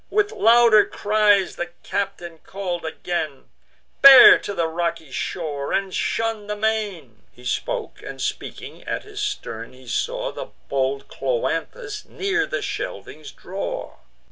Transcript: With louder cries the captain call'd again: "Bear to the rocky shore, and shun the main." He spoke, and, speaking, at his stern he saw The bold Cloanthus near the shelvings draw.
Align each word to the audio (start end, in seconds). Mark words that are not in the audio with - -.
With 0.09 0.31
louder 0.31 0.83
cries 0.83 1.57
the 1.57 1.67
captain 1.83 2.39
call'd 2.39 2.85
again: 2.85 3.43
"Bear 4.01 4.39
to 4.39 4.55
the 4.55 4.65
rocky 4.65 5.11
shore, 5.11 5.73
and 5.73 5.93
shun 5.93 6.47
the 6.47 6.55
main." 6.55 7.21
He 7.31 7.45
spoke, 7.45 8.01
and, 8.01 8.19
speaking, 8.19 8.83
at 8.85 9.03
his 9.03 9.19
stern 9.19 9.73
he 9.73 9.87
saw 9.87 10.31
The 10.31 10.47
bold 10.69 11.07
Cloanthus 11.07 12.05
near 12.05 12.47
the 12.47 12.63
shelvings 12.63 13.31
draw. 13.31 13.97